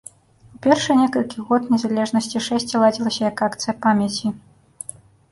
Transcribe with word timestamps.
У 0.53 0.59
першыя 0.65 0.95
некалькі 0.99 1.43
год 1.49 1.67
незалежнасці 1.73 2.41
шэсце 2.45 2.75
ладзілася 2.85 3.21
як 3.27 3.43
акцыя 3.49 3.75
памяці. 3.85 4.27